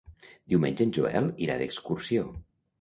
Diumenge 0.53 0.87
en 0.87 0.95
Joel 0.97 1.29
irà 1.49 1.61
d'excursió. 1.63 2.29